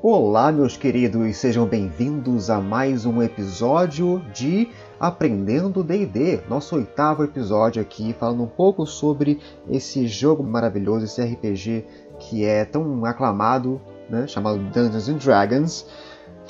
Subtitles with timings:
[0.00, 4.68] Olá, meus queridos, sejam bem-vindos a mais um episódio de
[5.00, 11.84] Aprendendo D&D, nosso oitavo episódio aqui, falando um pouco sobre esse jogo maravilhoso, esse RPG
[12.20, 15.84] que é tão aclamado, né, chamado Dungeons and Dragons.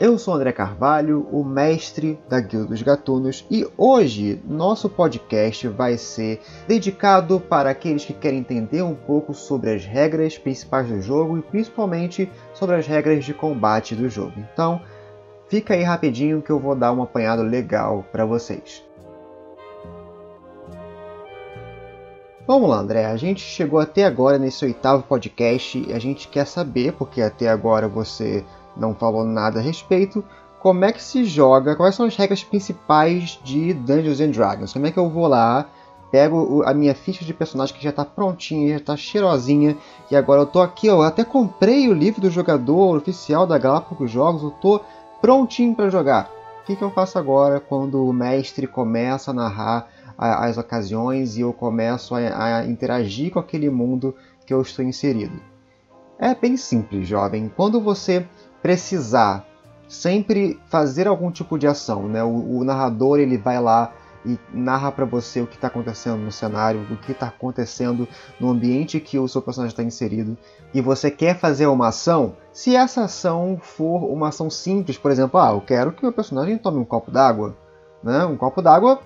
[0.01, 5.98] Eu sou André Carvalho, o mestre da Guilda dos Gatunos, e hoje nosso podcast vai
[5.98, 11.37] ser dedicado para aqueles que querem entender um pouco sobre as regras principais do jogo
[11.37, 14.34] e principalmente sobre as regras de combate do jogo.
[14.37, 14.80] Então,
[15.48, 18.84] fica aí rapidinho que eu vou dar um apanhado legal para vocês.
[22.47, 23.05] Vamos lá, André.
[23.05, 27.48] A gente chegou até agora nesse oitavo podcast e a gente quer saber, porque até
[27.48, 28.45] agora você
[28.78, 30.24] não falou nada a respeito.
[30.60, 31.77] Como é que se joga?
[31.77, 34.73] Quais são as regras principais de Dungeons and Dragons?
[34.73, 35.66] Como é que eu vou lá,
[36.10, 39.77] pego a minha ficha de personagem que já está prontinha, já está cheirosinha,
[40.11, 44.11] e agora eu tô aqui, eu até comprei o livro do jogador oficial da Galápagos
[44.11, 44.81] Jogos, eu tô
[45.20, 46.31] prontinho para jogar.
[46.62, 49.88] O que, que eu faço agora quando o mestre começa a narrar
[50.19, 55.41] as ocasiões e eu começo a, a interagir com aquele mundo que eu estou inserido?
[56.19, 57.50] É bem simples, jovem.
[57.55, 58.27] Quando você
[58.62, 59.45] precisar
[59.89, 62.23] sempre fazer algum tipo de ação, né?
[62.23, 63.92] O, o narrador ele vai lá
[64.27, 68.06] e narra para você o que está acontecendo no cenário, o que está acontecendo
[68.39, 70.37] no ambiente que o seu personagem está inserido,
[70.75, 72.34] e você quer fazer uma ação.
[72.53, 76.12] Se essa ação for uma ação simples, por exemplo, ah, eu quero que o meu
[76.12, 77.56] personagem tome um copo d'água,
[78.03, 78.25] né?
[78.25, 79.00] Um copo d'água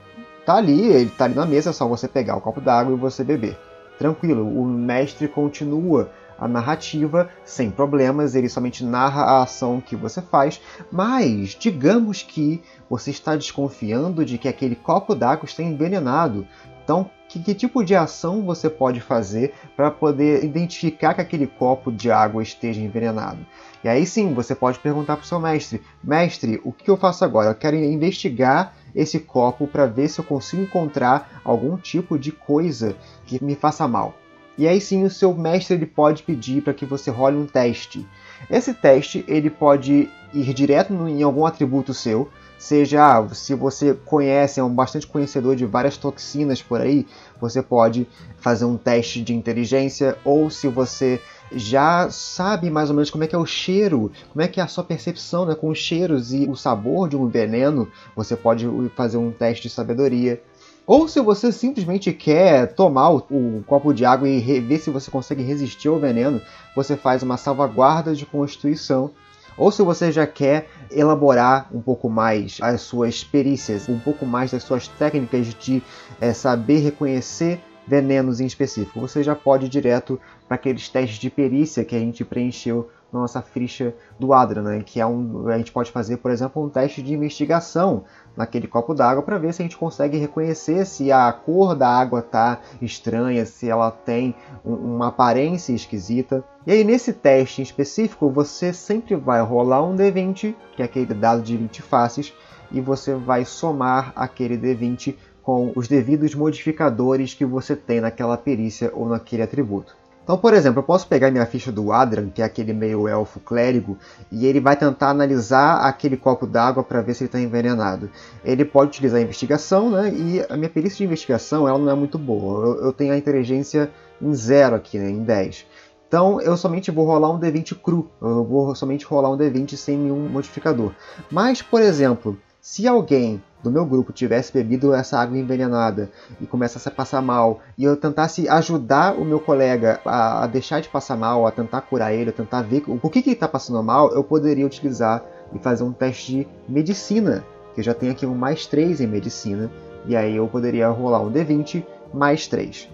[0.44, 2.98] tá ali, ele tá ali na mesa, é só você pegar o copo d'água e
[2.98, 3.56] você beber.
[3.98, 6.11] Tranquilo, o mestre continua
[6.42, 12.60] a narrativa sem problemas, ele somente narra a ação que você faz, mas digamos que
[12.90, 16.44] você está desconfiando de que aquele copo d'água está envenenado.
[16.82, 21.92] Então, que, que, tipo de ação você pode fazer para poder identificar que aquele copo
[21.92, 23.47] de água esteja envenenado?
[23.84, 27.25] E aí sim, você pode perguntar para o seu mestre: Mestre, o que eu faço
[27.25, 27.50] agora?
[27.50, 32.97] Eu quero investigar esse copo para ver se eu consigo encontrar algum tipo de coisa
[33.25, 34.14] que me faça mal.
[34.56, 38.06] E aí sim o seu mestre ele pode pedir para que você role um teste.
[38.50, 44.60] Esse teste ele pode ir direto em algum atributo seu, seja ah, se você conhece,
[44.60, 47.06] é um bastante conhecedor de várias toxinas por aí,
[47.40, 48.06] você pode
[48.38, 51.20] fazer um teste de inteligência, ou se você
[51.54, 54.62] já sabe mais ou menos como é que é o cheiro, como é que é
[54.62, 58.66] a sua percepção né, com os cheiros e o sabor de um veneno, você pode
[58.96, 60.40] fazer um teste de sabedoria.
[60.87, 65.10] Ou se você simplesmente quer tomar o, o copo de água e ver se você
[65.10, 66.41] consegue resistir ao veneno,
[66.75, 69.10] você faz uma salvaguarda de constituição.
[69.56, 74.50] Ou se você já quer elaborar um pouco mais as suas perícias, um pouco mais
[74.50, 75.82] das suas técnicas de
[76.20, 80.19] é, saber reconhecer venenos em específico, você já pode ir direto
[80.49, 84.83] para aqueles testes de perícia que a gente preencheu na nossa ficha do Adra, né?
[84.84, 88.05] que é um, a gente pode fazer, por exemplo, um teste de investigação
[88.37, 92.21] naquele copo d'água para ver se a gente consegue reconhecer se a cor da água
[92.21, 94.34] está estranha, se ela tem
[94.65, 96.43] um, uma aparência esquisita.
[96.67, 101.12] E aí nesse teste em específico, você sempre vai rolar um D20, que é aquele
[101.12, 102.33] dado de 20 faces,
[102.71, 108.91] e você vai somar aquele D20 com os devidos modificadores que você tem naquela perícia
[108.94, 110.01] ou naquele atributo.
[110.22, 113.41] Então, por exemplo, eu posso pegar minha ficha do Adran, que é aquele meio elfo
[113.41, 113.99] clérigo,
[114.31, 118.09] e ele vai tentar analisar aquele copo d'água para ver se ele está envenenado.
[118.44, 120.12] Ele pode utilizar a investigação, né?
[120.15, 122.66] E a minha perícia de investigação ela não é muito boa.
[122.66, 123.91] Eu, eu tenho a inteligência
[124.21, 125.11] em zero aqui, né?
[125.11, 125.66] Em 10.
[126.06, 128.09] Então eu somente vou rolar um D20 cru.
[128.21, 130.93] Eu vou somente rolar um D20 sem nenhum modificador.
[131.31, 136.89] Mas, por exemplo, se alguém do meu grupo tivesse bebido essa água envenenada e começasse
[136.89, 141.17] a passar mal, e eu tentasse ajudar o meu colega a, a deixar de passar
[141.17, 144.12] mal, a tentar curar ele, a tentar ver o, que, que ele está passando mal,
[144.12, 145.23] eu poderia utilizar
[145.55, 149.06] e fazer um teste de medicina, que eu já tenho aqui um mais 3 em
[149.06, 149.71] medicina,
[150.06, 152.88] e aí eu poderia rolar um D20 mais 3.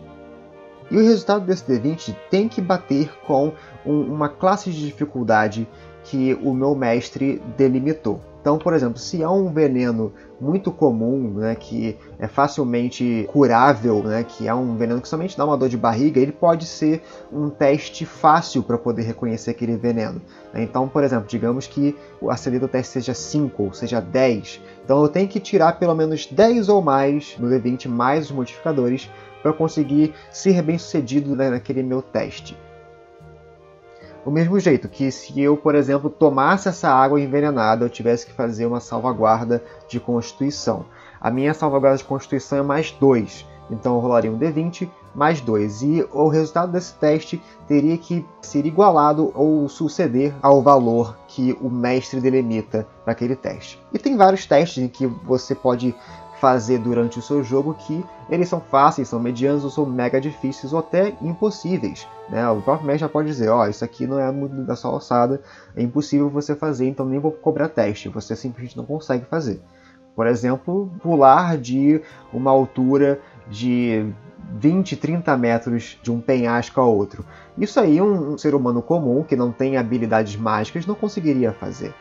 [0.91, 3.53] E o resultado desse D20 tem que bater com
[3.85, 5.69] um, uma classe de dificuldade
[6.05, 8.21] que o meu mestre delimitou.
[8.41, 14.25] Então, por exemplo, se há um veneno muito comum, né, que é facilmente curável, né,
[14.25, 17.03] que é um veneno que somente dá uma dor de barriga, ele pode ser
[17.33, 20.23] um teste fácil para poder reconhecer aquele veneno.
[20.55, 21.97] Então, por exemplo, digamos que
[22.29, 24.61] a CD do teste seja 5 ou seja 10.
[24.85, 29.11] Então eu tenho que tirar pelo menos 10 ou mais no D20 mais os modificadores
[29.43, 32.57] para conseguir ser bem sucedido né, naquele meu teste.
[34.29, 38.33] Do mesmo jeito que se eu, por exemplo, tomasse essa água envenenada, eu tivesse que
[38.35, 40.85] fazer uma salvaguarda de constituição.
[41.19, 43.47] A minha salvaguarda de constituição é mais 2.
[43.71, 45.81] Então eu rolaria um D20 mais 2.
[45.81, 51.71] E o resultado desse teste teria que ser igualado ou suceder ao valor que o
[51.71, 53.83] mestre delimita para aquele teste.
[53.95, 55.95] E tem vários testes em que você pode
[56.41, 60.73] fazer durante o seu jogo que eles são fáceis, são medianos ou são mega difíceis
[60.73, 62.07] ou até impossíveis.
[62.29, 62.49] Né?
[62.51, 64.91] O próprio mestre já pode dizer, ó, oh, isso aqui não é muito da sua
[64.91, 65.41] alçada,
[65.75, 69.61] é impossível você fazer, então nem vou cobrar teste, você simplesmente não consegue fazer.
[70.15, 72.03] Por exemplo, pular de
[72.33, 74.13] uma altura de
[74.59, 77.25] 20, 30 metros de um penhasco a outro.
[77.57, 81.95] Isso aí um, um ser humano comum que não tem habilidades mágicas não conseguiria fazer.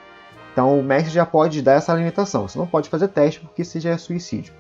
[0.58, 2.48] Então o mestre já pode dar essa limitação.
[2.48, 4.56] Você não pode fazer teste porque isso já é suicídio.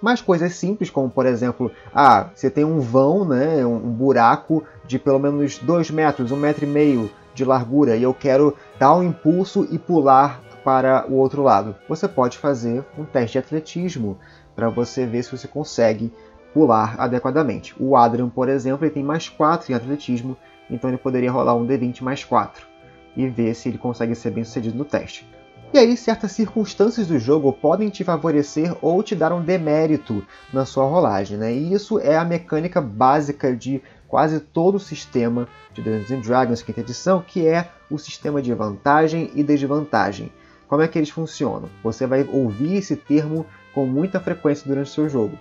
[0.00, 5.00] Mas coisas simples, como por exemplo, ah, você tem um vão, né, um buraco de
[5.00, 8.94] pelo menos 2 metros, 1 um metro e meio de largura, e eu quero dar
[8.94, 11.74] um impulso e pular para o outro lado.
[11.88, 14.16] Você pode fazer um teste de atletismo
[14.54, 16.12] para você ver se você consegue
[16.54, 17.74] pular adequadamente.
[17.80, 20.36] O Adrian, por exemplo, ele tem mais 4 em atletismo,
[20.70, 22.70] então ele poderia rolar um D20 mais 4
[23.16, 25.26] e ver se ele consegue ser bem sucedido no teste.
[25.74, 30.22] E aí, certas circunstâncias do jogo podem te favorecer ou te dar um demérito
[30.52, 31.50] na sua rolagem, né?
[31.54, 36.80] E isso é a mecânica básica de quase todo o sistema de Dungeons Dragons quinta
[36.80, 40.30] edição, que é o sistema de vantagem e desvantagem.
[40.68, 41.70] Como é que eles funcionam?
[41.82, 45.38] Você vai ouvir esse termo com muita frequência durante o seu jogo.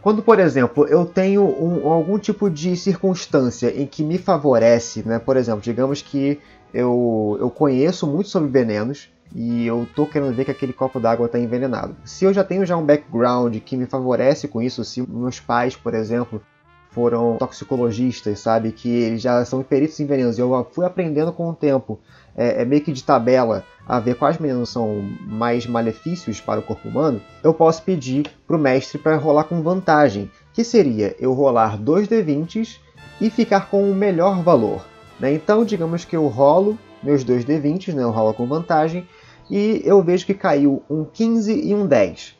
[0.00, 5.18] Quando, por exemplo, eu tenho um, algum tipo de circunstância em que me favorece, né?
[5.18, 6.38] por exemplo, digamos que
[6.74, 11.26] eu, eu conheço muito sobre venenos e eu tô querendo ver que aquele copo d'água
[11.26, 11.96] está envenenado.
[12.04, 15.76] Se eu já tenho já um background que me favorece com isso, se meus pais,
[15.76, 16.42] por exemplo,
[16.90, 21.48] foram toxicologistas, sabe, que eles já são peritos em venenos, e eu fui aprendendo com
[21.48, 21.98] o tempo,
[22.36, 26.62] é, é meio que de tabela, a ver quais venenos são mais malefícios para o
[26.62, 31.32] corpo humano, eu posso pedir para o mestre para rolar com vantagem, que seria eu
[31.32, 32.78] rolar dois D20s
[33.20, 34.93] e ficar com o melhor valor.
[35.18, 35.34] Né?
[35.34, 38.02] Então, digamos que eu rolo meus dois D20s, né?
[38.02, 39.06] eu rolo com vantagem,
[39.50, 42.34] e eu vejo que caiu um 15 e um 10.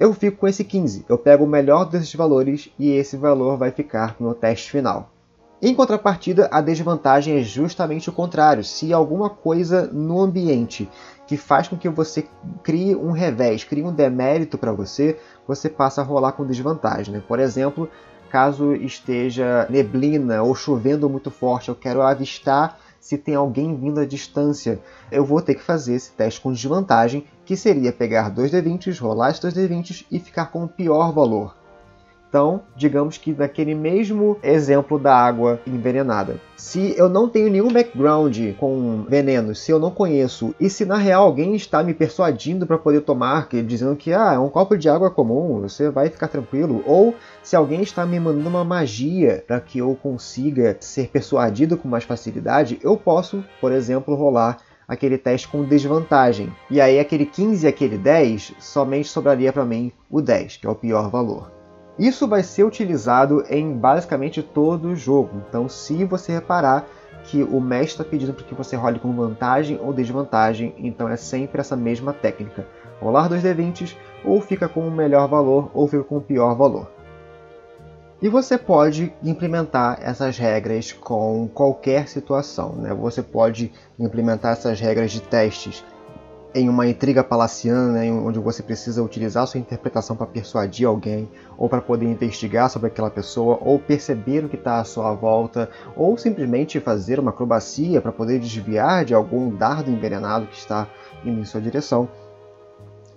[0.00, 3.70] Eu fico com esse 15, eu pego o melhor desses valores e esse valor vai
[3.70, 5.10] ficar no teste final.
[5.60, 8.62] Em contrapartida, a desvantagem é justamente o contrário.
[8.62, 10.88] Se alguma coisa no ambiente
[11.26, 12.28] que faz com que você
[12.62, 17.12] crie um revés, crie um demérito para você, você passa a rolar com desvantagem.
[17.12, 17.22] Né?
[17.26, 17.90] Por exemplo,
[18.28, 24.04] caso esteja neblina ou chovendo muito forte, eu quero avistar se tem alguém vindo à
[24.04, 24.80] distância.
[25.10, 29.30] Eu vou ter que fazer esse teste com desvantagem, que seria pegar dois D20, rolar
[29.30, 31.57] esses dois D20 e ficar com o pior valor.
[32.28, 38.36] Então, digamos que naquele mesmo exemplo da água envenenada, se eu não tenho nenhum background
[38.58, 42.76] com veneno, se eu não conheço, e se na real alguém está me persuadindo para
[42.76, 46.82] poder tomar, dizendo que ah, é um copo de água comum, você vai ficar tranquilo,
[46.86, 51.88] ou se alguém está me mandando uma magia para que eu consiga ser persuadido com
[51.88, 56.52] mais facilidade, eu posso, por exemplo, rolar aquele teste com desvantagem.
[56.70, 60.70] E aí aquele 15 e aquele 10 somente sobraria para mim o 10, que é
[60.70, 61.57] o pior valor.
[61.98, 65.42] Isso vai ser utilizado em basicamente todo o jogo.
[65.48, 66.86] Então, se você reparar
[67.24, 71.16] que o mestre está pedindo para que você role com vantagem ou desvantagem, então é
[71.16, 72.66] sempre essa mesma técnica.
[73.00, 76.88] Rolar dois D20 ou fica com o melhor valor ou fica com o pior valor.
[78.20, 82.72] E você pode implementar essas regras com qualquer situação.
[82.72, 82.92] Né?
[82.94, 85.84] Você pode implementar essas regras de testes
[86.58, 91.80] em uma intriga palaciana, onde você precisa utilizar sua interpretação para persuadir alguém, ou para
[91.80, 96.80] poder investigar sobre aquela pessoa, ou perceber o que está à sua volta, ou simplesmente
[96.80, 100.88] fazer uma acrobacia para poder desviar de algum dardo envenenado que está
[101.24, 102.08] indo em sua direção.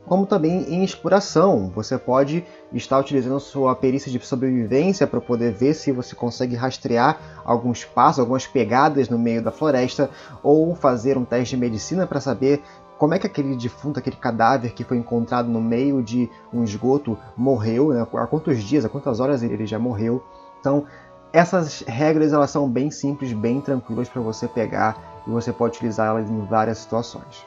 [0.05, 2.43] Como também em exploração, você pode
[2.73, 8.19] estar utilizando sua perícia de sobrevivência para poder ver se você consegue rastrear alguns passos,
[8.19, 10.09] algumas pegadas no meio da floresta,
[10.43, 12.61] ou fazer um teste de medicina para saber
[13.01, 17.17] como é que aquele defunto, aquele cadáver que foi encontrado no meio de um esgoto
[17.35, 18.05] morreu, né?
[18.13, 20.23] há quantos dias, há quantas horas ele já morreu.
[20.59, 20.85] Então,
[21.33, 26.29] essas regras elas são bem simples, bem tranquilas para você pegar e você pode utilizá-las
[26.29, 27.43] em várias situações.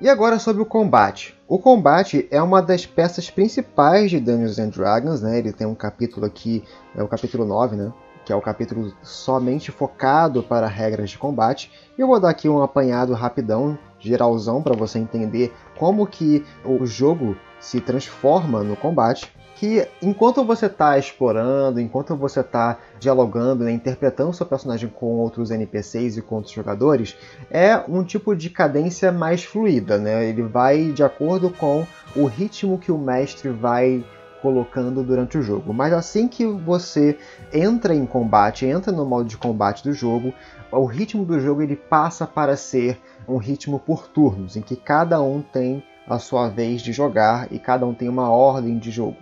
[0.00, 1.38] E agora sobre o combate.
[1.46, 5.38] O combate é uma das peças principais de Dungeons and Dragons, né?
[5.38, 6.64] Ele tem um capítulo aqui,
[6.96, 7.92] é o capítulo 9, né?
[8.24, 11.70] Que é o capítulo somente focado para regras de combate.
[11.96, 16.84] E eu vou dar aqui um apanhado rapidão geralzão para você entender como que o
[16.86, 23.72] jogo se transforma no combate que enquanto você está explorando, enquanto você está dialogando, né,
[23.72, 27.16] interpretando seu personagem com outros NPCs e com outros jogadores,
[27.50, 30.26] é um tipo de cadência mais fluida, né?
[30.28, 34.04] Ele vai de acordo com o ritmo que o mestre vai
[34.44, 35.72] colocando durante o jogo.
[35.72, 37.16] Mas assim que você
[37.50, 40.34] entra em combate, entra no modo de combate do jogo,
[40.70, 45.18] o ritmo do jogo ele passa para ser um ritmo por turnos, em que cada
[45.22, 49.16] um tem a sua vez de jogar e cada um tem uma ordem de jogo.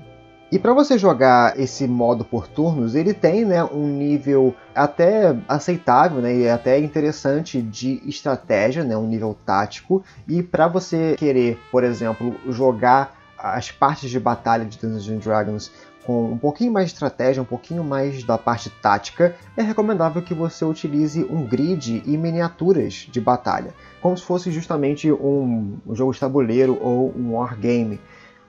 [0.51, 6.21] E para você jogar esse modo por turnos, ele tem né, um nível até aceitável
[6.21, 10.03] né, e até interessante de estratégia, né, um nível tático.
[10.29, 15.73] E para você querer, por exemplo, jogar as partes de batalha de Dungeons Dragons
[16.05, 20.35] com um pouquinho mais de estratégia, um pouquinho mais da parte tática, é recomendável que
[20.35, 26.19] você utilize um grid e miniaturas de batalha, como se fosse justamente um jogo de
[26.19, 28.01] tabuleiro ou um wargame.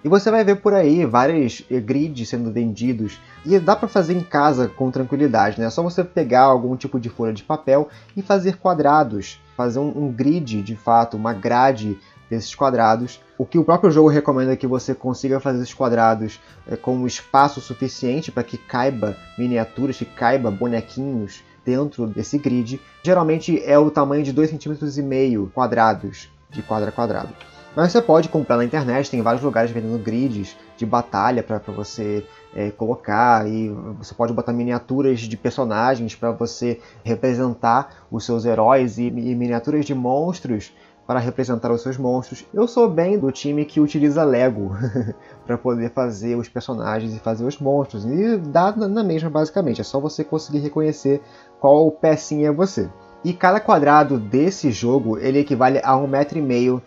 [0.03, 4.13] E você vai ver por aí vários eh, grids sendo vendidos e dá para fazer
[4.13, 5.67] em casa com tranquilidade, né?
[5.67, 9.93] É só você pegar algum tipo de folha de papel e fazer quadrados, fazer um,
[9.95, 11.97] um grid de fato, uma grade
[12.35, 13.21] desses quadrados.
[13.37, 16.95] O que o próprio jogo recomenda é que você consiga fazer esses quadrados é, com
[16.95, 22.79] um espaço suficiente para que caiba miniaturas, que caiba bonequinhos dentro desse grid.
[23.01, 27.33] Geralmente é o tamanho de 2,5 cm quadrados de quadra quadrado.
[27.75, 32.23] Mas você pode comprar na internet, tem vários lugares vendendo grids de batalha para você
[32.55, 38.99] é, colocar e você pode botar miniaturas de personagens para você representar os seus heróis
[38.99, 40.71] e, e miniaturas de monstros
[41.05, 42.45] para representar os seus monstros.
[42.53, 44.75] Eu sou bem do time que utiliza Lego
[45.45, 48.05] para poder fazer os personagens e fazer os monstros.
[48.05, 51.21] E dá na mesma basicamente, é só você conseguir reconhecer
[51.59, 52.89] qual pecinha é você.
[53.23, 56.81] E cada quadrado desse jogo ele equivale a um metro e meio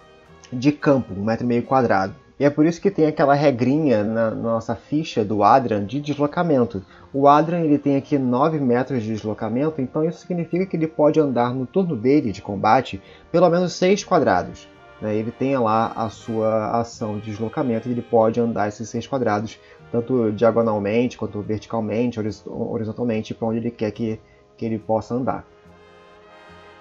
[0.52, 2.14] de campo, um metro e meio quadrado.
[2.38, 6.84] E é por isso que tem aquela regrinha na nossa ficha do Adrian de deslocamento.
[7.12, 11.18] O Adrian ele tem aqui 9 metros de deslocamento, então isso significa que ele pode
[11.18, 13.00] andar no turno dele de combate
[13.32, 14.68] pelo menos 6 quadrados.
[15.00, 15.16] Né?
[15.16, 19.58] Ele tem lá a sua ação de deslocamento e ele pode andar esses 6 quadrados,
[19.90, 24.20] tanto diagonalmente quanto verticalmente, horizontalmente, para onde ele quer que,
[24.58, 25.46] que ele possa andar.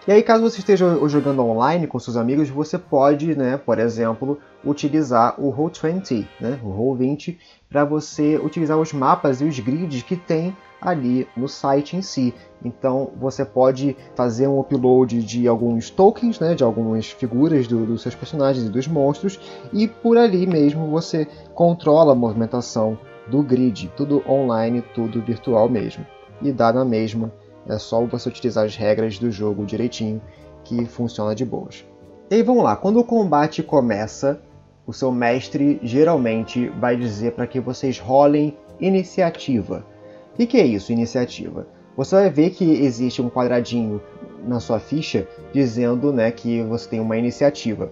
[0.07, 4.37] E aí, caso você esteja jogando online com seus amigos, você pode, né, por exemplo,
[4.63, 7.35] utilizar o Roll20, né, o Roll20,
[7.67, 12.35] para você utilizar os mapas e os grids que tem ali no site em si.
[12.63, 18.03] Então você pode fazer um upload de alguns tokens, né, de algumas figuras do, dos
[18.03, 19.39] seus personagens e dos monstros,
[19.73, 22.95] e por ali mesmo você controla a movimentação
[23.27, 26.05] do grid, tudo online, tudo virtual mesmo.
[26.43, 27.31] E dá na mesma
[27.67, 30.21] é só você utilizar as regras do jogo direitinho
[30.63, 31.85] que funciona de boas.
[32.29, 34.41] E aí vamos lá, quando o combate começa,
[34.85, 39.85] o seu mestre geralmente vai dizer para que vocês rolem iniciativa.
[40.33, 41.67] O que é isso, iniciativa?
[41.95, 44.01] Você vai ver que existe um quadradinho
[44.43, 47.91] na sua ficha dizendo né, que você tem uma iniciativa.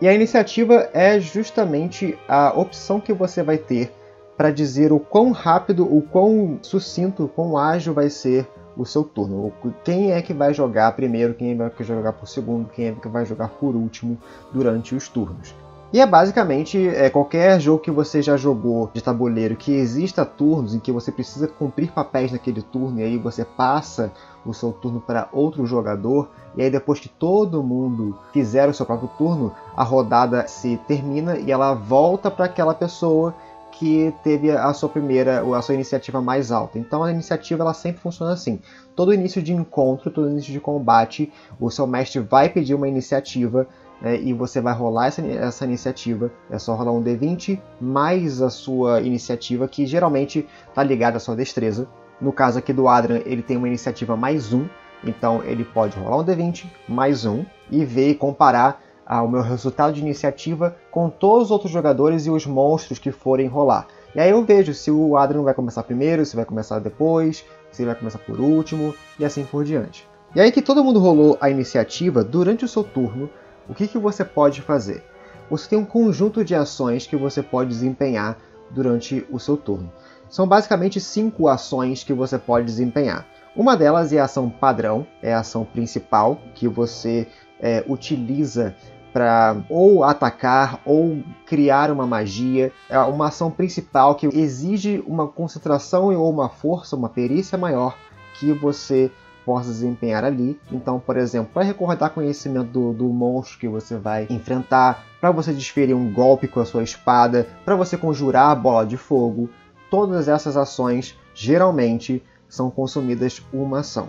[0.00, 3.92] E a iniciativa é justamente a opção que você vai ter
[4.40, 9.04] para dizer o quão rápido, o quão sucinto, o quão ágil vai ser o seu
[9.04, 9.52] turno.
[9.84, 12.92] Quem é que vai jogar primeiro, quem é que vai jogar por segundo, quem é
[12.92, 14.16] que vai jogar por último
[14.50, 15.54] durante os turnos.
[15.92, 20.74] E é basicamente é, qualquer jogo que você já jogou de tabuleiro que exista turnos
[20.74, 24.10] em que você precisa cumprir papéis naquele turno e aí você passa
[24.46, 28.86] o seu turno para outro jogador e aí depois que todo mundo fizer o seu
[28.86, 33.34] próprio turno, a rodada se termina e ela volta para aquela pessoa
[33.80, 36.78] que teve a sua primeira, a sua iniciativa mais alta.
[36.78, 38.60] Então a iniciativa ela sempre funciona assim.
[38.94, 43.66] Todo início de encontro, todo início de combate, o seu mestre vai pedir uma iniciativa
[44.02, 46.30] né, e você vai rolar essa, essa iniciativa.
[46.50, 51.34] É só rolar um D20 mais a sua iniciativa, que geralmente está ligada à sua
[51.34, 51.88] destreza.
[52.20, 54.68] No caso aqui do Adrian, ele tem uma iniciativa mais um,
[55.02, 58.82] então ele pode rolar um D20 mais um e ver e comparar
[59.18, 63.48] o meu resultado de iniciativa com todos os outros jogadores e os monstros que forem
[63.48, 63.88] rolar.
[64.14, 67.82] E aí eu vejo se o Adrian vai começar primeiro, se vai começar depois, se
[67.82, 70.08] ele vai começar por último e assim por diante.
[70.34, 73.28] E aí que todo mundo rolou a iniciativa, durante o seu turno,
[73.68, 75.02] o que, que você pode fazer?
[75.50, 78.38] Você tem um conjunto de ações que você pode desempenhar
[78.70, 79.90] durante o seu turno.
[80.28, 83.26] São basicamente cinco ações que você pode desempenhar.
[83.56, 87.26] Uma delas é a ação padrão, é a ação principal que você
[87.60, 88.74] é, utiliza
[89.12, 92.72] para ou atacar ou criar uma magia.
[92.88, 97.96] É uma ação principal que exige uma concentração ou uma força, uma perícia maior
[98.34, 99.10] que você
[99.44, 100.58] possa desempenhar ali.
[100.70, 105.52] Então, por exemplo, para recordar conhecimento do, do monstro que você vai enfrentar, para você
[105.52, 109.50] desferir um golpe com a sua espada, para você conjurar a bola de fogo,
[109.90, 114.08] todas essas ações geralmente são consumidas uma ação.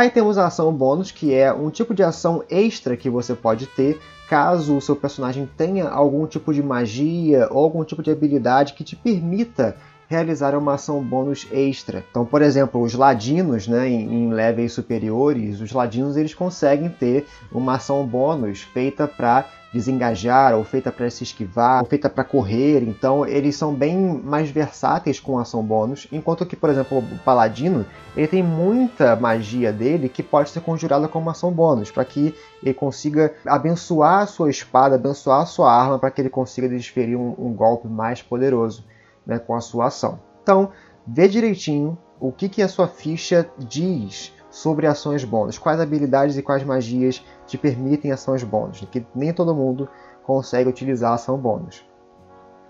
[0.00, 3.66] Aí temos a ação bônus, que é um tipo de ação extra que você pode
[3.66, 8.72] ter caso o seu personagem tenha algum tipo de magia ou algum tipo de habilidade
[8.72, 9.76] que te permita
[10.10, 12.04] realizar uma ação bônus extra.
[12.10, 17.28] Então, por exemplo, os ladinos, né, em, em levels superiores, os ladinos eles conseguem ter
[17.52, 22.82] uma ação bônus feita para desengajar, ou feita para se esquivar, ou feita para correr.
[22.82, 27.86] Então, eles são bem mais versáteis com ação bônus, enquanto que, por exemplo, o paladino,
[28.16, 32.74] ele tem muita magia dele que pode ser conjurada como ação bônus, para que ele
[32.74, 37.32] consiga abençoar a sua espada, abençoar a sua arma, para que ele consiga desferir um,
[37.38, 38.82] um golpe mais poderoso
[39.26, 40.20] né, com a sua ação.
[40.42, 40.70] Então,
[41.06, 46.42] vê direitinho o que, que a sua ficha diz sobre ações bônus, quais habilidades e
[46.42, 49.88] quais magias te permitem ações bônus, que nem todo mundo
[50.24, 51.84] consegue utilizar ação bônus.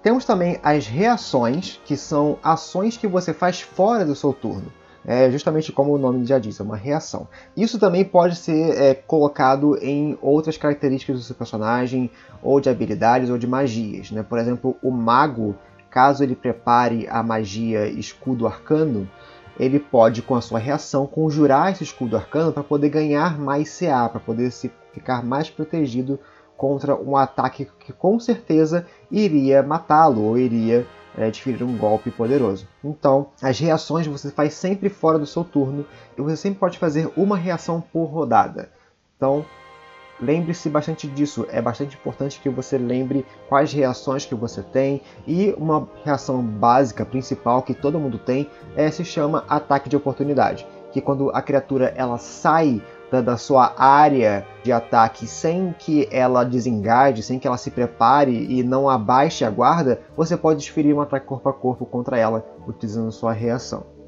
[0.02, 4.72] Temos também as reações, que são ações que você faz fora do seu turno.
[5.04, 7.26] É justamente como o nome já diz, é uma reação.
[7.56, 12.10] Isso também pode ser é, colocado em outras características do seu personagem,
[12.42, 14.10] ou de habilidades, ou de magias.
[14.10, 14.22] Né?
[14.22, 15.54] Por exemplo, o mago
[15.90, 19.08] Caso ele prepare a magia escudo arcano,
[19.58, 24.08] ele pode, com a sua reação, conjurar esse escudo arcano para poder ganhar mais CA,
[24.08, 26.18] para poder se ficar mais protegido
[26.56, 32.68] contra um ataque que com certeza iria matá-lo ou iria é, desferir um golpe poderoso.
[32.84, 35.84] Então, as reações você faz sempre fora do seu turno
[36.16, 38.70] e você sempre pode fazer uma reação por rodada.
[39.16, 39.44] Então,
[40.20, 45.54] Lembre-se bastante disso, é bastante importante que você lembre quais reações que você tem e
[45.56, 51.00] uma reação básica, principal que todo mundo tem, é, se chama ataque de oportunidade, que
[51.00, 57.22] quando a criatura ela sai da, da sua área de ataque sem que ela desengaje,
[57.22, 61.26] sem que ela se prepare e não abaixe a guarda, você pode desferir um ataque
[61.26, 63.99] corpo a corpo contra ela utilizando sua reação.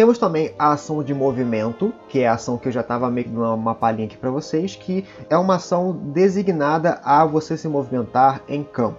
[0.00, 3.26] Temos também a ação de movimento, que é a ação que eu já estava meio
[3.26, 7.68] que dando uma palhinha aqui para vocês, que é uma ação designada a você se
[7.68, 8.96] movimentar em campo.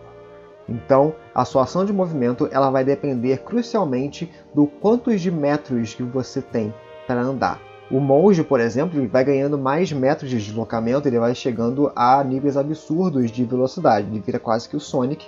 [0.69, 6.03] Então, a sua ação de movimento ela vai depender crucialmente do quantos de metros que
[6.03, 6.71] você tem
[7.07, 7.59] para andar.
[7.89, 12.55] O monge, por exemplo, vai ganhando mais metros de deslocamento, ele vai chegando a níveis
[12.55, 15.27] absurdos de velocidade, ele vira quase que o Sonic,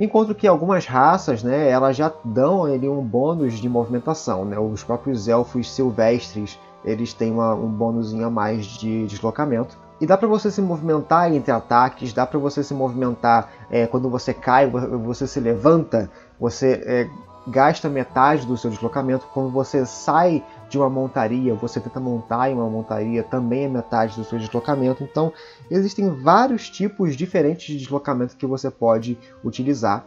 [0.00, 4.58] Enquanto que algumas raças, né, elas já dão ali um bônus de movimentação, né?
[4.58, 9.76] Os próprios elfos silvestres, eles têm uma, um bônus a mais de deslocamento.
[10.00, 14.08] E dá para você se movimentar entre ataques, dá para você se movimentar é, quando
[14.08, 16.10] você cai, você se levanta,
[16.40, 17.06] você é,
[17.46, 19.26] gasta metade do seu deslocamento.
[19.34, 24.16] Quando você sai de uma montaria, você tenta montar em uma montaria, também é metade
[24.16, 25.02] do seu deslocamento.
[25.02, 25.32] Então,
[25.68, 30.06] existem vários tipos diferentes de deslocamento que você pode utilizar.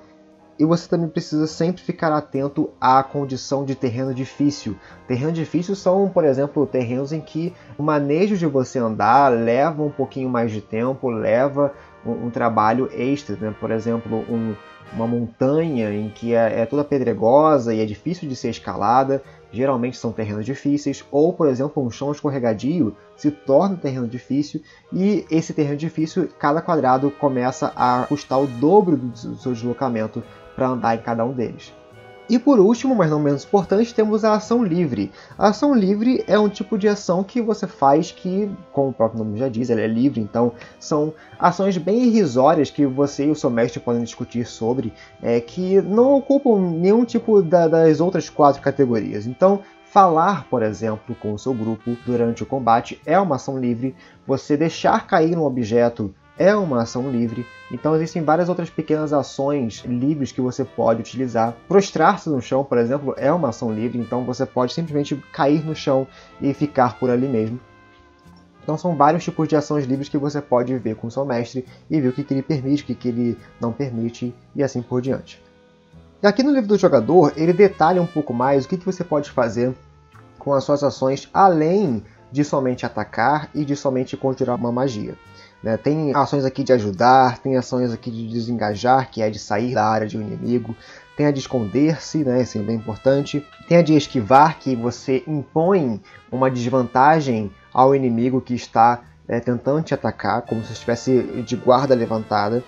[0.57, 4.77] E você também precisa sempre ficar atento à condição de terreno difícil.
[5.07, 9.89] Terreno difícil são, por exemplo, terrenos em que o manejo de você andar leva um
[9.89, 11.73] pouquinho mais de tempo, leva
[12.05, 13.35] um, um trabalho extra.
[13.35, 13.53] Né?
[13.59, 14.53] Por exemplo, um,
[14.93, 19.23] uma montanha em que é, é toda pedregosa e é difícil de ser escalada,
[19.53, 24.61] geralmente são terrenos difíceis, ou por exemplo, um chão escorregadio se torna um terreno difícil
[24.91, 30.23] e esse terreno difícil, cada quadrado começa a custar o dobro do seu deslocamento
[30.55, 31.71] para andar em cada um deles.
[32.29, 35.11] E por último, mas não menos importante, temos a ação livre.
[35.37, 39.23] A ação livre é um tipo de ação que você faz que, como o próprio
[39.23, 43.35] nome já diz, ela é livre, então são ações bem irrisórias que você e o
[43.35, 48.61] seu mestre podem discutir sobre, é, que não ocupam nenhum tipo da, das outras quatro
[48.61, 49.27] categorias.
[49.27, 49.59] Então,
[49.93, 53.95] Falar, por exemplo, com o seu grupo durante o combate é uma ação livre.
[54.25, 59.83] Você deixar cair um objeto é uma ação livre, então existem várias outras pequenas ações
[59.85, 61.55] livres que você pode utilizar.
[61.67, 65.75] Prostrar-se no chão, por exemplo, é uma ação livre, então você pode simplesmente cair no
[65.75, 66.07] chão
[66.41, 67.59] e ficar por ali mesmo.
[68.63, 71.99] Então são vários tipos de ações livres que você pode ver com seu mestre e
[71.99, 75.01] ver o que, que ele permite, o que, que ele não permite e assim por
[75.01, 75.43] diante.
[76.21, 79.03] E aqui no livro do jogador, ele detalha um pouco mais o que, que você
[79.03, 79.75] pode fazer
[80.39, 85.15] com as suas ações além de somente atacar e de somente conjurar uma magia.
[85.63, 85.77] Né?
[85.77, 89.85] Tem ações aqui de ajudar, tem ações aqui de desengajar, que é de sair da
[89.85, 90.75] área de um inimigo.
[91.15, 92.41] Tem a de esconder-se, né?
[92.41, 93.45] Isso é bem importante.
[93.67, 99.83] Tem a de esquivar, que você impõe uma desvantagem ao inimigo que está é, tentando
[99.83, 102.63] te atacar, como se estivesse de guarda levantada.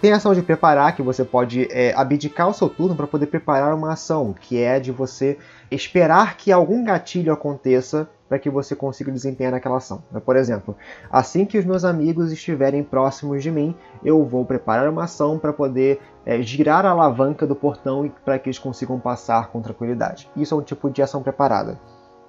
[0.00, 3.26] Tem a ação de preparar, que você pode é, abdicar o seu turno para poder
[3.26, 5.38] preparar uma ação, que é de você
[5.70, 10.02] esperar que algum gatilho aconteça para que você consiga desempenhar aquela ação.
[10.24, 10.74] Por exemplo,
[11.10, 15.52] assim que os meus amigos estiverem próximos de mim, eu vou preparar uma ação para
[15.52, 20.30] poder é, girar a alavanca do portão para que eles consigam passar com tranquilidade.
[20.34, 21.78] Isso é um tipo de ação preparada.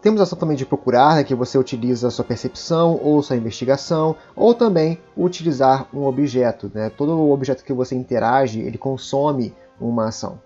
[0.01, 4.17] Temos a ação também de procurar, né, que você utiliza sua percepção ou sua investigação,
[4.35, 6.69] ou também utilizar um objeto.
[6.73, 6.89] Né?
[6.89, 10.37] Todo objeto que você interage, ele consome uma ação.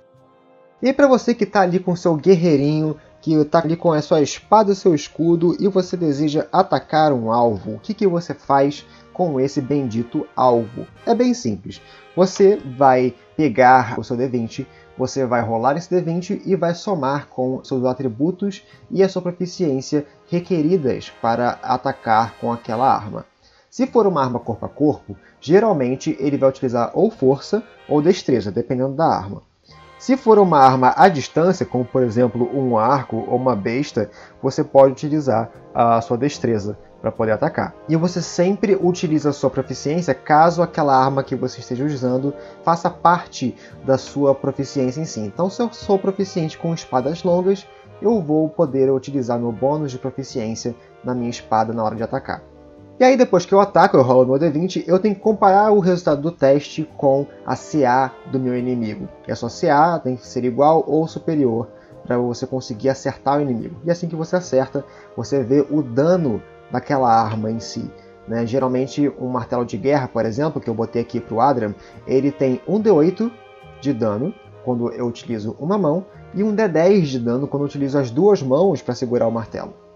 [0.82, 2.96] E para você que está ali com seu guerreirinho,
[3.28, 7.30] que está ali com a sua espada e seu escudo e você deseja atacar um
[7.30, 10.88] alvo, o que, que você faz com esse bendito alvo?
[11.06, 11.82] É bem simples.
[12.16, 14.66] Você vai pegar o seu D20,
[14.98, 20.08] você vai rolar esse D20 e vai somar com seus atributos e a sua proficiência
[20.30, 23.26] requeridas para atacar com aquela arma.
[23.70, 28.54] Se for uma arma corpo a corpo, geralmente ele vai utilizar ou força ou destreza,
[28.54, 29.44] dependendo da arma.
[30.00, 34.10] Se for uma arma à distância, como por exemplo um arco ou uma besta,
[34.42, 37.76] você pode utilizar a sua destreza para poder atacar.
[37.90, 42.34] E você sempre utiliza a sua proficiência caso aquela arma que você esteja usando
[42.64, 43.56] faça parte
[43.86, 45.20] da sua proficiência em si.
[45.20, 47.68] Então, se eu sou proficiente com espadas longas,
[48.02, 52.44] eu vou poder utilizar meu bônus de proficiência na minha espada na hora de atacar.
[53.00, 55.80] E aí depois que eu ataco, eu rolo meu D20, eu tenho que comparar o
[55.80, 59.08] resultado do teste com a CA do meu inimigo.
[59.28, 61.68] E a sua CA tem que ser igual ou superior
[62.08, 63.76] para você conseguir acertar o inimigo.
[63.86, 64.84] E assim que você acerta,
[65.16, 67.88] você vê o dano daquela arma em si.
[68.28, 68.48] Né?
[68.48, 71.76] Geralmente um martelo de guerra, por exemplo, que eu botei aqui para o Adrian,
[72.08, 73.32] ele tem um D8
[73.80, 74.34] de dano
[74.66, 78.42] quando eu utilizo uma mão e um D10 de dano quando eu utilizo as duas
[78.42, 79.87] mãos para segurar o martelo.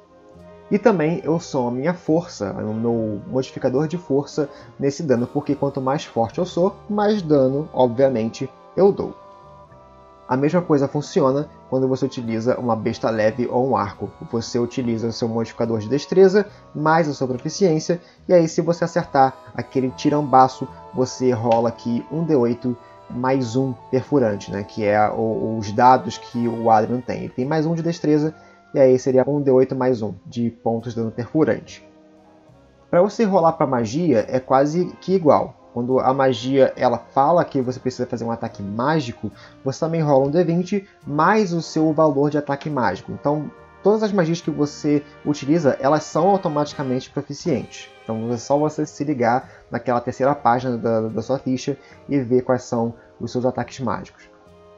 [0.71, 5.53] E também eu somo a minha força, o meu modificador de força nesse dano, porque
[5.53, 9.13] quanto mais forte eu sou, mais dano, obviamente, eu dou.
[10.29, 14.09] A mesma coisa funciona quando você utiliza uma besta leve ou um arco.
[14.31, 18.85] Você utiliza o seu modificador de destreza mais a sua proficiência, e aí se você
[18.85, 22.73] acertar aquele tirambaço, você rola aqui um D8
[23.09, 24.63] mais um perfurante, né?
[24.63, 27.25] que é os dados que o Adrian tem.
[27.25, 28.33] Ele tem mais um de destreza
[28.73, 31.87] e aí seria um D8 mais um de pontos de dano perfurante.
[32.89, 35.55] Para você rolar para magia é quase que igual.
[35.73, 39.31] Quando a magia ela fala que você precisa fazer um ataque mágico,
[39.63, 43.11] você também rola um D20 mais o seu valor de ataque mágico.
[43.13, 43.49] Então,
[43.81, 47.89] todas as magias que você utiliza, elas são automaticamente proficientes.
[48.03, 51.77] Então, é só você se ligar naquela terceira página da, da sua ficha
[52.09, 54.29] e ver quais são os seus ataques mágicos.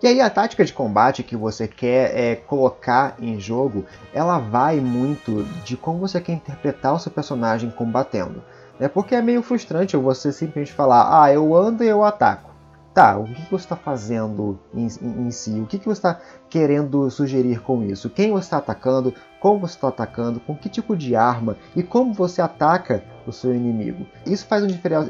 [0.04, 4.82] E aí a tática de combate que você quer é, colocar em jogo, ela vai
[4.82, 8.44] muito de como você quer interpretar o seu personagem combatendo.
[8.82, 12.53] É porque é meio frustrante você simplesmente falar, ah, eu ando e eu ataco.
[12.94, 15.60] Tá, o que você está fazendo em, em, em, si?
[15.60, 18.08] O que você está querendo sugerir com isso?
[18.08, 19.12] Quem você está atacando?
[19.40, 20.40] Como você está atacando?
[20.40, 21.58] Com que tipo de arma?
[21.76, 24.06] E como você ataca o seu inimigo?
[24.28, 24.68] Isso faz um,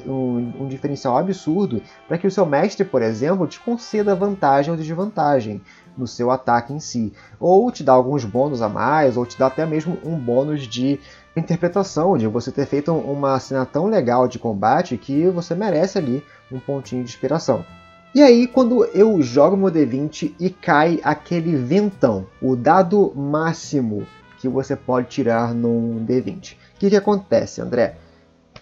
[0.10, 4.78] um, um diferencial absurdo para que o seu mestre, por exemplo, te conceda vantagem ou
[4.78, 5.62] desvantagem
[5.98, 7.12] no seu ataque em si.
[7.38, 11.02] Ou te dá alguns bônus a mais, ou te dá até mesmo um bônus de
[11.36, 16.24] interpretação, de você ter feito uma cena tão legal de combate que você merece ali
[16.52, 17.66] um pontinho de inspiração.
[18.14, 24.06] E aí, quando eu jogo meu D20 e cai aquele ventão, o dado máximo
[24.38, 26.54] que você pode tirar num D20.
[26.54, 27.98] O que, que acontece, André?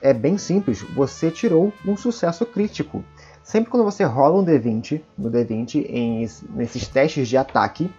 [0.01, 3.03] É bem simples, você tirou um sucesso crítico.
[3.43, 7.91] Sempre quando você rola um D20, no D20, em, nesses testes de ataque,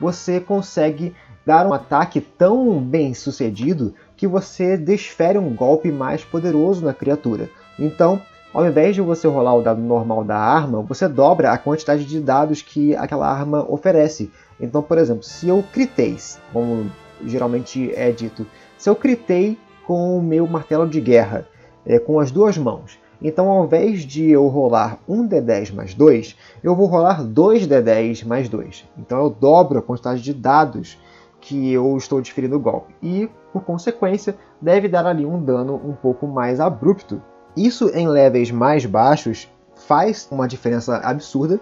[0.00, 1.14] você consegue
[1.46, 7.48] dar um ataque tão bem sucedido que você desfere um golpe mais poderoso na criatura.
[7.78, 8.20] Então,
[8.52, 12.20] ao invés de você rolar o dado normal da arma, você dobra a quantidade de
[12.20, 14.30] dados que aquela arma oferece.
[14.60, 16.16] Então, por exemplo, se eu critei,
[16.52, 16.90] como
[17.24, 18.44] geralmente é dito,
[18.76, 21.46] se eu critei com o meu martelo de guerra,
[21.86, 26.36] é, com as duas mãos, então ao invés de eu rolar um D10 mais 2,
[26.62, 28.84] eu vou rolar 2 D10 mais 2.
[28.98, 30.98] Então eu dobro a quantidade de dados
[31.40, 32.94] que eu estou desferindo o golpe.
[33.02, 37.22] E, por consequência, deve dar ali um dano um pouco mais abrupto
[37.58, 41.58] isso em levels mais baixos faz uma diferença absurda,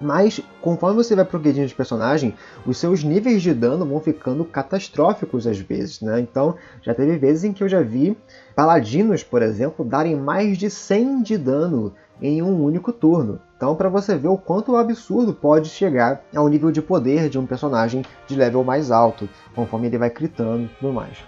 [0.00, 5.46] mas conforme você vai progredindo de personagem, os seus níveis de dano vão ficando catastróficos
[5.46, 6.18] às vezes, né?
[6.20, 8.16] Então, já teve vezes em que eu já vi
[8.54, 13.38] paladinos, por exemplo, darem mais de 100 de dano em um único turno.
[13.58, 17.44] Então, para você ver o quanto absurdo pode chegar ao nível de poder de um
[17.44, 21.18] personagem de level mais alto, conforme ele vai critando e tudo mais.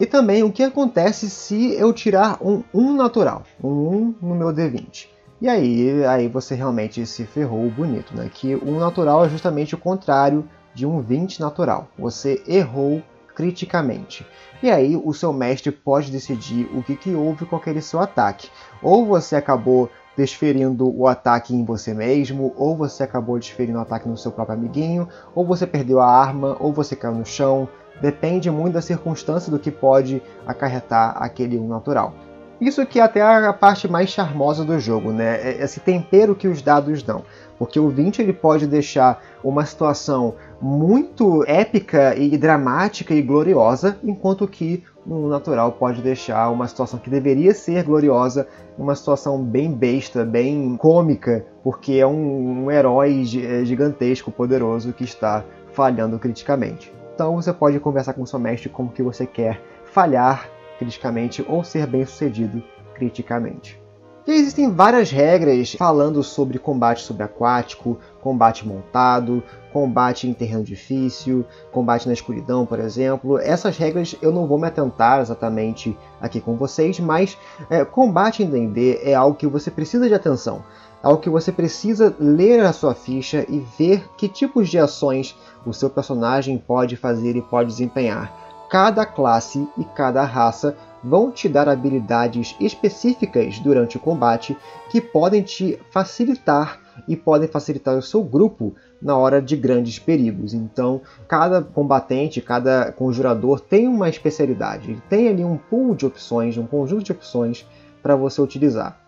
[0.00, 4.48] E também o que acontece se eu tirar um 1 natural, um 1 no meu
[4.48, 5.06] D20.
[5.40, 8.28] E aí, aí você realmente se ferrou bonito, né?
[8.34, 11.86] Que um natural é justamente o contrário de um 20 natural.
[11.96, 13.00] Você errou
[13.36, 14.26] criticamente.
[14.60, 18.48] E aí o seu mestre pode decidir o que, que houve com aquele seu ataque.
[18.82, 24.08] Ou você acabou desferindo o ataque em você mesmo, ou você acabou desferindo o ataque
[24.08, 27.68] no seu próprio amiguinho, ou você perdeu a arma, ou você caiu no chão.
[28.00, 32.14] Depende muito da circunstância do que pode acarretar aquele 1 natural.
[32.60, 35.40] Isso que é até a parte mais charmosa do jogo, né?
[35.42, 37.24] É esse tempero que os dados dão.
[37.58, 44.46] Porque o 20 ele pode deixar uma situação muito épica e dramática e gloriosa, enquanto
[44.46, 50.24] que o natural pode deixar uma situação que deveria ser gloriosa, uma situação bem besta,
[50.24, 56.92] bem cômica, porque é um, um herói é, gigantesco, poderoso que está falhando criticamente.
[57.14, 61.86] Então você pode conversar com seu mestre como que você quer falhar criticamente ou ser
[61.86, 62.62] bem sucedido
[62.94, 63.83] criticamente.
[64.26, 72.06] E existem várias regras falando sobre combate subaquático, combate montado, combate em terreno difícil, combate
[72.06, 73.38] na escuridão, por exemplo.
[73.38, 77.36] Essas regras eu não vou me atentar exatamente aqui com vocês, mas
[77.68, 80.64] é, combate em D&D é algo que você precisa de atenção.
[81.02, 85.38] É algo que você precisa ler a sua ficha e ver que tipos de ações
[85.66, 88.32] o seu personagem pode fazer e pode desempenhar.
[88.70, 94.56] Cada classe e cada raça vão te dar habilidades específicas durante o combate
[94.90, 100.54] que podem te facilitar e podem facilitar o seu grupo na hora de grandes perigos.
[100.54, 106.56] Então, cada combatente, cada conjurador tem uma especialidade, ele tem ali um pool de opções,
[106.56, 107.66] um conjunto de opções
[108.02, 108.98] para você utilizar.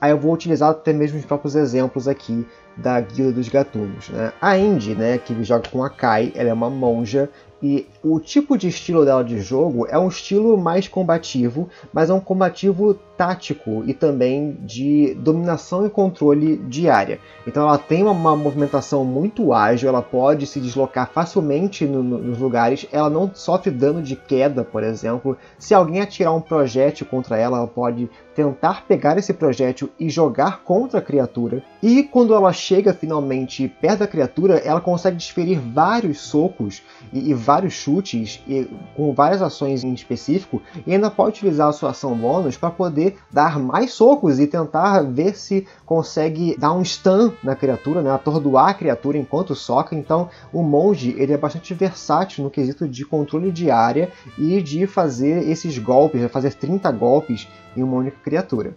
[0.00, 4.08] Aí eu vou utilizar até mesmo os próprios exemplos aqui da Guilda dos Gatunos.
[4.10, 4.32] Né?
[4.40, 7.28] A Indy, né, que joga com a Kai, ela é uma monja
[7.60, 12.14] e o tipo de estilo dela de jogo é um estilo mais combativo, mas é
[12.14, 17.18] um combativo tático e também de dominação e controle diária.
[17.44, 22.18] Então ela tem uma, uma movimentação muito ágil, ela pode se deslocar facilmente no, no,
[22.18, 25.36] nos lugares, ela não sofre dano de queda, por exemplo.
[25.58, 30.62] Se alguém atirar um projétil contra ela, ela pode tentar pegar esse projétil e jogar
[30.62, 31.60] contra a criatura.
[31.82, 36.80] E quando ela chega finalmente perto da criatura, ela consegue desferir vários socos
[37.12, 37.97] e, e vários chutes
[38.46, 42.70] e, com várias ações em específico, e ainda pode utilizar a sua ação bônus para
[42.70, 48.10] poder dar mais socos e tentar ver se consegue dar um stun na criatura, né,
[48.10, 49.94] atordoar a criatura enquanto soca.
[49.94, 54.86] Então, o monge ele é bastante versátil no quesito de controle de área e de
[54.86, 58.74] fazer esses golpes, fazer 30 golpes em uma única criatura.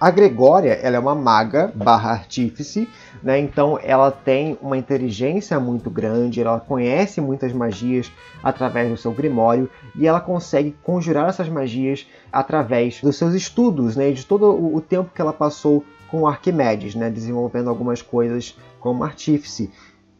[0.00, 2.88] A Gregória ela é uma maga barra artífice,
[3.22, 3.38] né?
[3.38, 8.10] então ela tem uma inteligência muito grande, ela conhece muitas magias
[8.42, 14.10] através do seu grimório e ela consegue conjurar essas magias através dos seus estudos né?
[14.10, 17.08] e de todo o tempo que ela passou com Arquimedes, né?
[17.08, 19.70] desenvolvendo algumas coisas como artífice.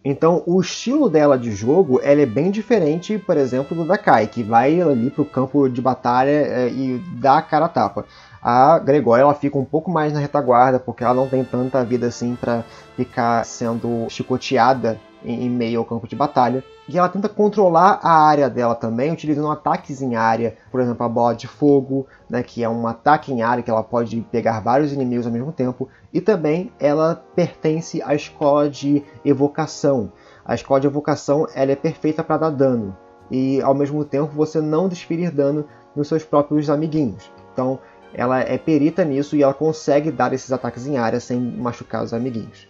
[0.05, 4.27] Então, o estilo dela de jogo ela é bem diferente, por exemplo, do da Kai,
[4.27, 8.05] que vai ali para o campo de batalha é, e dá a cara a tapa.
[8.43, 12.07] A Gregória ela fica um pouco mais na retaguarda, porque ela não tem tanta vida
[12.07, 12.63] assim para
[12.95, 16.63] ficar sendo chicoteada em meio ao campo de batalha.
[16.87, 21.09] E ela tenta controlar a área dela também, utilizando ataques em área, por exemplo, a
[21.09, 24.93] bola de fogo, né, que é um ataque em área que ela pode pegar vários
[24.93, 25.89] inimigos ao mesmo tempo.
[26.13, 30.13] E também ela pertence à escola de evocação.
[30.45, 32.95] A escola de evocação ela é perfeita para dar dano
[33.31, 35.67] e ao mesmo tempo você não desferir dano
[35.97, 37.31] nos seus próprios amiguinhos.
[37.53, 37.79] Então
[38.13, 42.13] ela é perita nisso e ela consegue dar esses ataques em área sem machucar os
[42.13, 42.69] amiguinhos.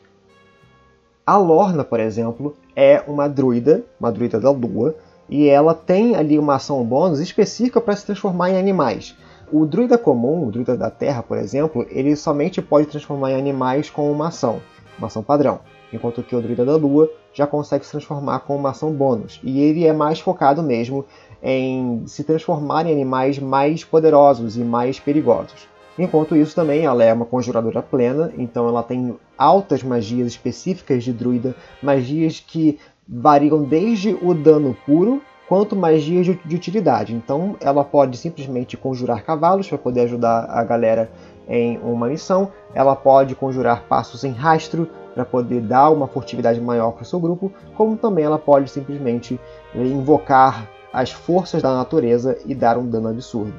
[1.26, 4.94] A Lorna, por exemplo, é uma druida, uma druida da lua,
[5.26, 9.16] e ela tem ali uma ação bônus específica para se transformar em animais.
[9.50, 13.88] O druida comum, o druida da terra, por exemplo, ele somente pode transformar em animais
[13.88, 14.60] com uma ação,
[14.98, 15.60] uma ação padrão,
[15.90, 19.40] enquanto que o druida da lua já consegue se transformar com uma ação bônus.
[19.42, 21.06] E ele é mais focado mesmo
[21.42, 25.72] em se transformar em animais mais poderosos e mais perigosos.
[25.98, 31.12] Enquanto isso também ela é uma conjuradora plena, então ela tem altas magias específicas de
[31.12, 32.78] druida, magias que
[33.09, 37.14] variam desde o dano puro quanto magias de utilidade.
[37.14, 41.11] Então ela pode simplesmente conjurar cavalos para poder ajudar a galera
[41.46, 46.92] em uma missão, ela pode conjurar passos em rastro para poder dar uma furtividade maior
[46.92, 49.38] para o seu grupo, como também ela pode simplesmente
[49.74, 53.54] invocar as forças da natureza e dar um dano absurdo.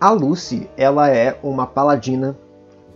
[0.00, 2.36] A Lucy, ela é uma paladina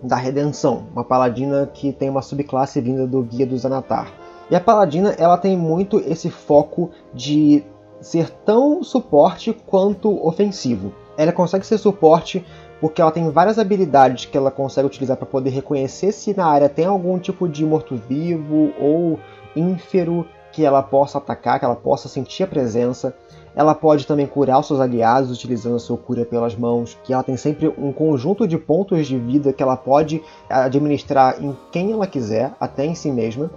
[0.03, 4.13] da redenção, uma paladina que tem uma subclasse vinda do Guia do Zanatar.
[4.51, 7.65] E a paladina, ela tem muito esse foco de
[8.01, 10.93] ser tão suporte quanto ofensivo.
[11.17, 12.45] Ela consegue ser suporte
[12.81, 16.69] porque ela tem várias habilidades que ela consegue utilizar para poder reconhecer se na área
[16.69, 19.19] tem algum tipo de morto-vivo ou
[19.57, 23.15] ínfero que ela possa atacar, que ela possa sentir a presença.
[23.59, 27.25] Ela pode também curar os seus aliados utilizando a sua cura pelas mãos, que ela
[27.25, 32.07] tem sempre um conjunto de pontos de vida que ela pode administrar em quem ela
[32.07, 33.51] quiser, até em si mesma.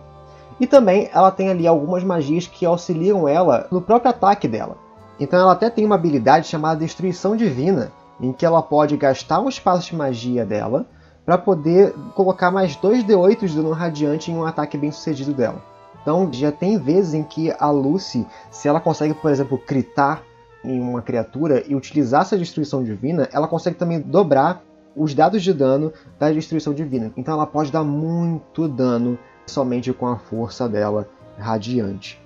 [0.59, 4.75] E também ela tem ali algumas magias que auxiliam ela no próprio ataque dela.
[5.19, 9.49] Então ela até tem uma habilidade chamada Destruição Divina, em que ela pode gastar um
[9.49, 10.87] espaço de magia dela
[11.23, 15.61] para poder colocar mais 2d8 de dano radiante em um ataque bem sucedido dela.
[16.01, 20.23] Então já tem vezes em que a Lucy, se ela consegue, por exemplo, critar
[20.63, 24.63] em uma criatura e utilizar essa destruição divina, ela consegue também dobrar
[24.95, 27.11] os dados de dano da destruição divina.
[27.15, 32.21] Então ela pode dar muito dano somente com a força dela radiante.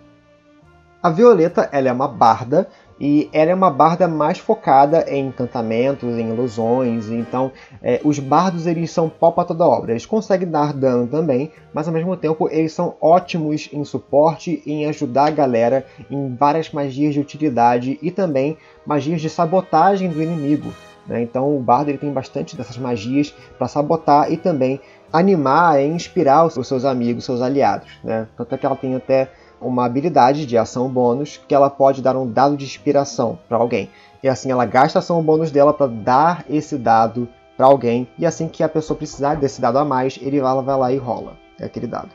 [1.01, 2.67] A Violeta ela é uma barda
[2.99, 7.09] e ela é uma barda mais focada em encantamentos, em ilusões.
[7.09, 9.91] Então, é, os bardos eles são pau para toda obra.
[9.91, 14.85] Eles conseguem dar dano também, mas ao mesmo tempo eles são ótimos em suporte em
[14.85, 20.71] ajudar a galera em várias magias de utilidade e também magias de sabotagem do inimigo.
[21.07, 21.21] Né?
[21.21, 24.79] Então, o bardo ele tem bastante dessas magias para sabotar e também
[25.17, 27.89] animar e inspirar os seus amigos, seus aliados.
[28.03, 28.27] Né?
[28.37, 29.29] Tanto é que ela tem até
[29.61, 33.89] uma habilidade de ação bônus que ela pode dar um dado de inspiração para alguém.
[34.21, 38.07] E assim ela gasta a ação bônus dela para dar esse dado para alguém.
[38.17, 41.37] E assim que a pessoa precisar desse dado a mais, ele vai lá e rola
[41.61, 42.09] aquele dado.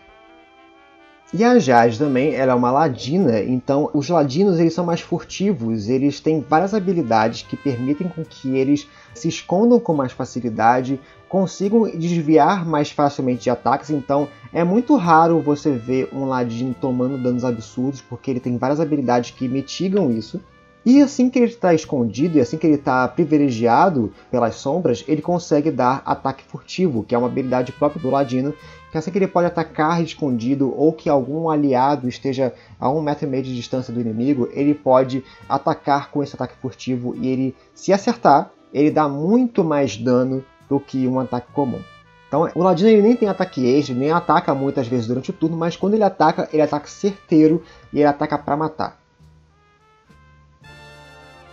[1.33, 5.89] E a Jade também, ela é uma ladina, então os ladinos eles são mais furtivos,
[5.89, 11.89] eles têm várias habilidades que permitem com que eles se escondam com mais facilidade, consigam
[11.89, 17.45] desviar mais facilmente de ataques, então é muito raro você ver um ladino tomando danos
[17.45, 20.41] absurdos, porque ele tem várias habilidades que mitigam isso.
[20.85, 25.21] E assim que ele está escondido e assim que ele está privilegiado pelas sombras, ele
[25.21, 28.55] consegue dar ataque furtivo, que é uma habilidade própria do ladino,
[28.91, 33.27] que assim que ele pode atacar escondido ou que algum aliado esteja a um metro
[33.27, 37.57] e meio de distância do inimigo, ele pode atacar com esse ataque furtivo e ele,
[37.75, 41.81] se acertar, ele dá muito mais dano do que um ataque comum.
[42.27, 45.57] Então, o Ladino ele nem tem ataque extra, nem ataca muitas vezes durante o turno,
[45.57, 49.01] mas quando ele ataca, ele ataca certeiro e ele ataca para matar.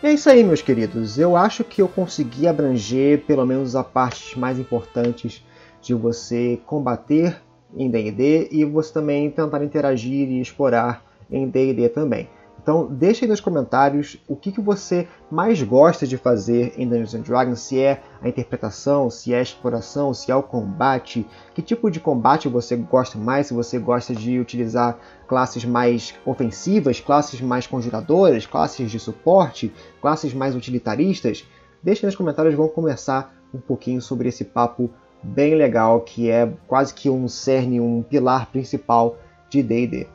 [0.04, 1.17] E é isso aí, meus queridos.
[1.17, 5.43] Eu acho que eu consegui abranger pelo menos as partes mais importantes
[5.88, 7.41] de você combater
[7.76, 12.30] em D&D e você também tentar interagir e explorar em D&D também.
[12.62, 17.23] Então deixe aí nos comentários o que, que você mais gosta de fazer em Dungeons
[17.23, 21.89] Dragons, se é a interpretação, se é a exploração, se é o combate, que tipo
[21.89, 27.65] de combate você gosta mais, se você gosta de utilizar classes mais ofensivas, classes mais
[27.65, 31.47] conjuradoras, classes de suporte, classes mais utilitaristas.
[31.82, 34.89] Deixe nos comentários, vamos conversar um pouquinho sobre esse papo
[35.23, 39.17] bem legal que é quase que um cerne, um pilar principal
[39.49, 40.08] de D&D.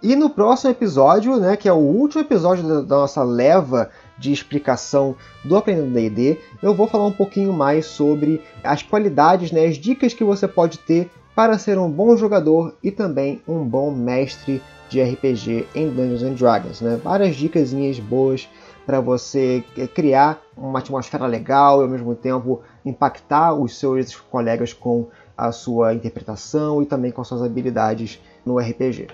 [0.00, 5.16] E no próximo episódio, né, que é o último episódio da, nossa leva de explicação
[5.44, 10.14] do Aprendendo D&D, eu vou falar um pouquinho mais sobre as qualidades, né, as dicas
[10.14, 15.02] que você pode ter para ser um bom jogador e também um bom mestre de
[15.02, 16.98] RPG em Dungeons and Dragons, né?
[17.02, 18.48] Várias dicas boas
[18.88, 19.62] para você
[19.94, 25.92] criar uma atmosfera legal e ao mesmo tempo impactar os seus colegas com a sua
[25.92, 29.08] interpretação e também com suas habilidades no RPG.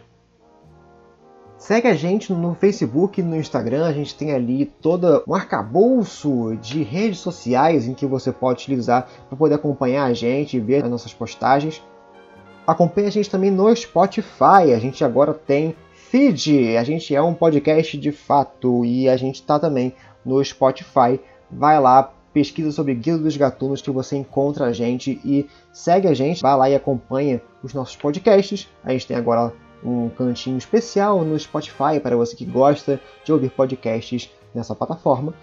[1.59, 6.57] Segue a gente no Facebook e no Instagram, a gente tem ali todo um arcabouço
[6.63, 10.85] de redes sociais em que você pode utilizar para poder acompanhar a gente e ver
[10.85, 11.83] as nossas postagens.
[12.65, 15.75] Acompanhe a gente também no Spotify, a gente agora tem
[16.11, 21.21] feed, a gente é um podcast de fato e a gente está também no Spotify.
[21.51, 26.15] Vai lá, pesquisa sobre Guilda dos Gatunos que você encontra a gente e segue a
[26.15, 28.69] gente, vai lá e acompanha os nossos podcasts.
[28.85, 33.51] A gente tem agora um cantinho especial no Spotify para você que gosta de ouvir
[33.51, 35.35] podcasts nessa plataforma.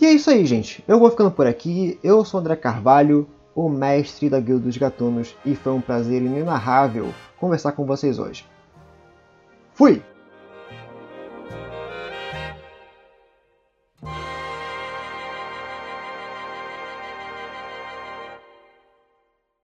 [0.00, 0.82] E é isso aí, gente.
[0.86, 1.98] Eu vou ficando por aqui.
[2.02, 7.12] Eu sou André Carvalho, o mestre da Guilda dos Gatunos, e foi um prazer inenarrável
[7.38, 8.44] conversar com vocês hoje.
[9.76, 10.02] Fui!